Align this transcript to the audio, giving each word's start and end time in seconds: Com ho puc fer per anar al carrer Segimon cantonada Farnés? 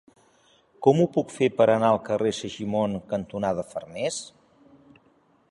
Com 0.85 1.01
ho 1.03 1.05
puc 1.17 1.33
fer 1.35 1.49
per 1.59 1.67
anar 1.73 1.91
al 1.97 2.01
carrer 2.07 2.33
Segimon 2.39 2.97
cantonada 3.13 3.67
Farnés? 3.75 4.19